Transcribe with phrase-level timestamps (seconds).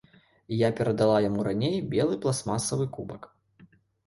[0.59, 3.31] Я перадала яму раней белы пластмасавы кубак.